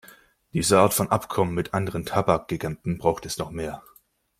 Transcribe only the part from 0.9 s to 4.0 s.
von Abkommen mit anderen Tabakgiganten braucht es noch mehr.